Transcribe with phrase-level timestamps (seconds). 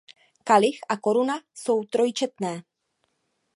[0.43, 2.63] Kalich a koruna jsou trojčetné.